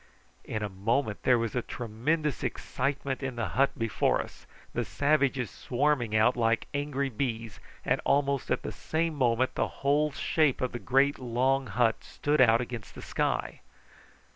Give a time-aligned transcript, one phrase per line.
[0.45, 5.51] In a moment there was a tremendous excitement in the hut before us, the savages
[5.51, 10.71] swarming out like angry bees, and almost at the same moment the whole shape of
[10.71, 13.59] the great long hut stood out against the sky.